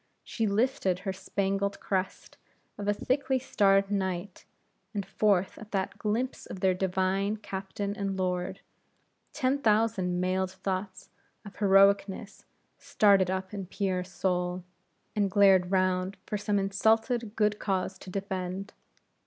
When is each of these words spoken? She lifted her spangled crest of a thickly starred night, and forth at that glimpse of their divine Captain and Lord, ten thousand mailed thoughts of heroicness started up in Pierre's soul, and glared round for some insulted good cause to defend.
She 0.23 0.47
lifted 0.47 0.97
her 1.05 1.13
spangled 1.13 1.79
crest 1.79 2.39
of 2.75 2.87
a 2.87 2.91
thickly 2.93 3.37
starred 3.37 3.91
night, 3.91 4.45
and 4.95 5.05
forth 5.05 5.59
at 5.59 5.69
that 5.73 5.99
glimpse 5.99 6.47
of 6.47 6.59
their 6.59 6.73
divine 6.73 7.37
Captain 7.37 7.95
and 7.95 8.17
Lord, 8.17 8.61
ten 9.31 9.59
thousand 9.59 10.19
mailed 10.19 10.49
thoughts 10.53 11.11
of 11.45 11.57
heroicness 11.57 12.45
started 12.79 13.29
up 13.29 13.53
in 13.53 13.67
Pierre's 13.67 14.09
soul, 14.09 14.63
and 15.15 15.29
glared 15.29 15.69
round 15.69 16.17
for 16.25 16.35
some 16.35 16.57
insulted 16.57 17.35
good 17.35 17.59
cause 17.59 17.99
to 17.99 18.09
defend. 18.09 18.73